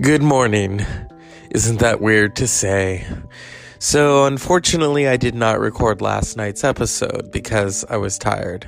[0.00, 0.86] Good morning.
[1.50, 3.06] Isn't that weird to say?
[3.78, 8.66] So, unfortunately, I did not record last night's episode because I was tired.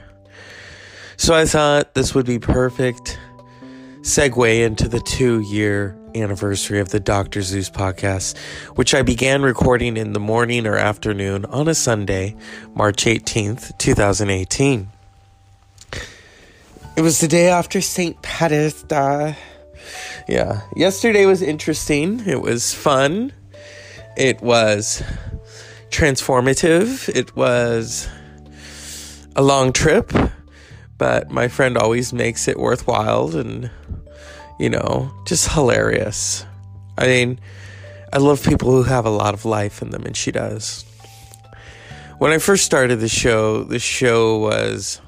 [1.17, 3.19] So, I thought this would be perfect
[4.03, 7.41] segue into the two year anniversary of the Dr.
[7.41, 8.37] Zeus podcast,
[8.75, 12.37] which I began recording in the morning or afternoon on a Sunday,
[12.75, 14.89] March 18th, 2018.
[16.95, 18.21] It was the day after St.
[18.21, 19.35] Patrick's Day
[20.29, 22.23] yeah, yesterday was interesting.
[22.27, 23.33] It was fun.
[24.17, 25.03] It was
[25.91, 27.09] transformative.
[27.09, 28.09] It was
[29.37, 30.13] a long trip,
[30.99, 33.71] but my friend always makes it worthwhile and,
[34.59, 36.47] you know, just hilarious.
[36.97, 37.41] I mean,
[38.13, 40.85] I love people who have a lot of life in them, and she does.
[42.19, 45.01] When I first started the show, the show was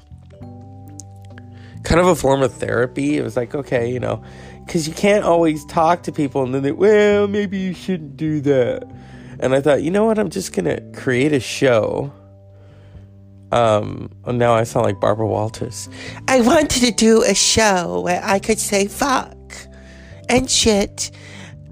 [1.85, 3.17] kind of a form of therapy.
[3.17, 4.21] It was like, okay, you know,
[4.65, 8.41] because you can't always talk to people and then they, well, maybe you shouldn't do
[8.41, 8.83] that.
[9.39, 10.17] And I thought, you know what?
[10.17, 12.11] I'm just gonna create a show.
[13.51, 15.87] Um, now I sound like Barbara Walters.
[16.27, 19.37] I wanted to do a show where I could say fuck
[20.27, 21.11] and shit,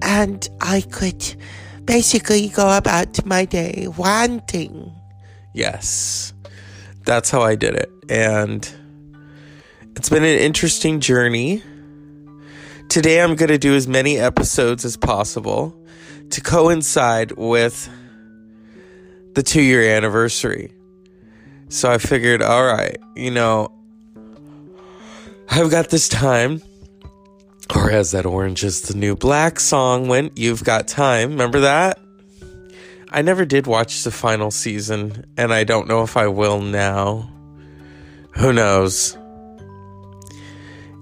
[0.02, 1.36] and I could
[1.86, 4.94] basically go about my day wanting.
[5.54, 6.34] Yes,
[7.06, 8.72] that's how I did it, and
[9.96, 11.64] it's been an interesting journey
[12.94, 15.76] Today I'm going to do as many episodes as possible
[16.30, 17.90] to coincide with
[19.34, 20.72] the two year anniversary.
[21.70, 23.74] So I figured, all right, you know,
[25.50, 26.62] I've got this time.
[27.74, 31.32] Or as that Orange is the New Black song went, You've Got Time.
[31.32, 31.98] Remember that?
[33.10, 37.32] I never did watch the final season, and I don't know if I will now.
[38.36, 39.18] Who knows?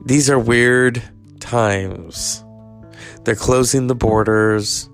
[0.05, 1.03] These are weird
[1.39, 2.43] times.
[3.23, 4.89] They're closing the borders.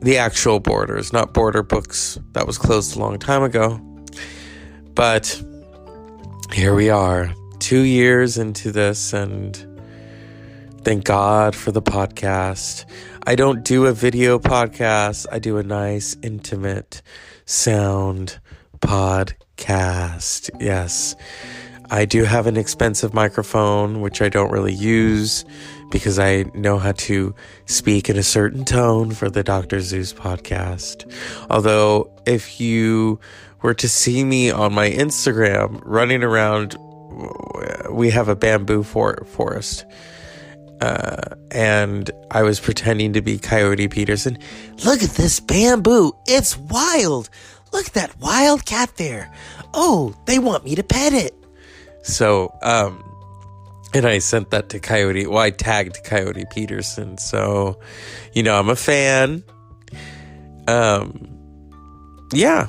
[0.00, 2.18] The actual borders, not border books.
[2.32, 3.80] That was closed a long time ago.
[4.94, 5.42] But
[6.52, 9.56] here we are, two years into this, and
[10.82, 12.84] thank God for the podcast.
[13.26, 17.00] I don't do a video podcast, I do a nice, intimate
[17.46, 18.40] sound
[18.80, 20.50] podcast.
[20.60, 21.14] Yes.
[21.90, 25.44] I do have an expensive microphone, which I don't really use
[25.90, 27.34] because I know how to
[27.66, 29.80] speak in a certain tone for the Dr.
[29.80, 31.12] Zeus podcast.
[31.50, 33.20] Although, if you
[33.60, 36.76] were to see me on my Instagram running around,
[37.90, 39.84] we have a bamboo for- forest.
[40.80, 44.36] Uh, and I was pretending to be Coyote Peterson.
[44.84, 46.12] Look at this bamboo.
[46.26, 47.28] It's wild.
[47.72, 49.30] Look at that wild cat there.
[49.74, 51.34] Oh, they want me to pet it.
[52.02, 53.02] So, um,
[53.94, 55.26] and I sent that to Coyote.
[55.26, 57.18] Well, I tagged Coyote Peterson.
[57.18, 57.78] So,
[58.32, 59.44] you know, I'm a fan.
[60.66, 61.28] Um,
[62.32, 62.68] yeah.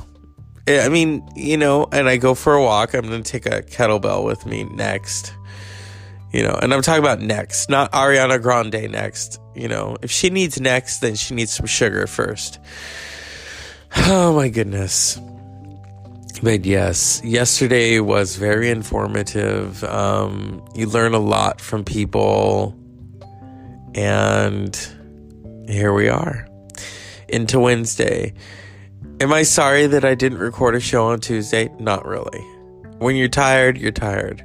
[0.67, 2.93] I mean, you know, and I go for a walk.
[2.93, 5.33] I'm going to take a kettlebell with me next.
[6.31, 9.39] You know, and I'm talking about next, not Ariana Grande next.
[9.55, 12.59] You know, if she needs next, then she needs some sugar first.
[13.95, 15.19] Oh my goodness.
[16.43, 19.81] But yes, yesterday was very informative.
[19.85, 22.77] Um, you learn a lot from people,
[23.95, 24.75] and
[25.69, 26.45] here we are
[27.29, 28.33] into Wednesday.
[29.21, 31.69] Am I sorry that I didn't record a show on Tuesday?
[31.79, 32.41] Not really.
[32.97, 34.43] When you're tired, you're tired.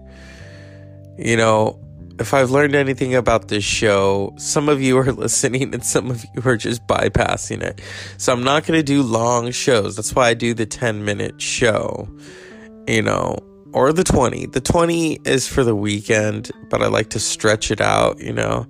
[1.18, 1.80] You know,
[2.18, 6.24] if I've learned anything about this show, some of you are listening and some of
[6.34, 7.80] you are just bypassing it.
[8.16, 9.96] So I'm not going to do long shows.
[9.96, 12.08] That's why I do the 10 minute show,
[12.86, 13.38] you know,
[13.72, 14.46] or the 20.
[14.46, 18.66] The 20 is for the weekend, but I like to stretch it out, you know.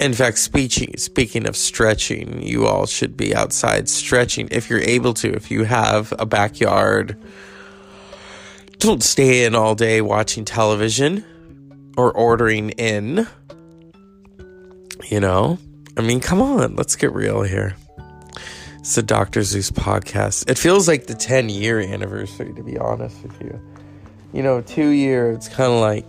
[0.00, 5.14] In fact, speaking speaking of stretching, you all should be outside stretching if you're able
[5.14, 5.32] to.
[5.32, 7.16] If you have a backyard,
[8.78, 11.24] don't stay in all day watching television
[11.96, 13.26] or ordering in.
[15.10, 15.58] You know,
[15.96, 17.76] I mean, come on, let's get real here.
[18.78, 19.42] It's the Dr.
[19.42, 20.50] Zeus podcast.
[20.50, 23.60] It feels like the 10 year anniversary, to be honest with you.
[24.32, 26.04] You know, two year, it's kind of like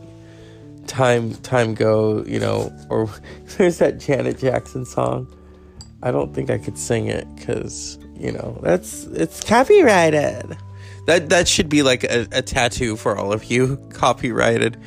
[0.88, 3.10] time, time go, you know, or
[3.58, 5.28] there's that Janet Jackson song.
[6.04, 10.58] I don't think I could sing it because, you know, that's, it's copyrighted.
[11.08, 14.78] That, that should be like a, a tattoo for all of you, copyrighted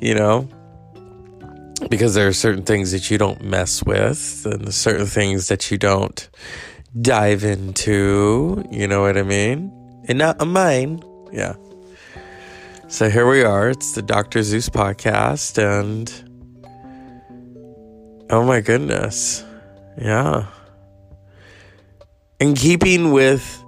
[0.00, 0.48] you know,
[1.88, 5.78] because there are certain things that you don't mess with and certain things that you
[5.78, 6.28] don't
[7.00, 9.72] dive into, you know what I mean?
[10.08, 11.02] And not a mine.
[11.32, 11.54] Yeah.
[12.88, 13.70] So here we are.
[13.70, 14.42] It's the Dr.
[14.42, 16.12] Zeus podcast and
[18.30, 19.44] Oh my goodness.
[20.00, 20.46] Yeah.
[22.38, 23.64] In keeping with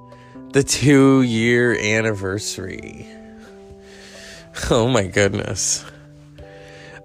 [0.52, 3.08] the two year anniversary.
[4.70, 5.82] Oh my goodness.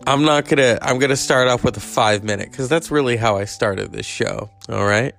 [0.07, 3.35] I'm not gonna, I'm gonna start off with a five minute because that's really how
[3.35, 4.49] I started this show.
[4.69, 5.13] All right.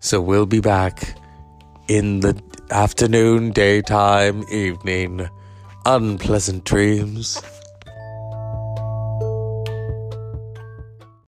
[0.00, 1.14] So we'll be back
[1.88, 2.38] in the
[2.70, 5.30] afternoon, daytime, evening.
[5.86, 7.42] Unpleasant dreams.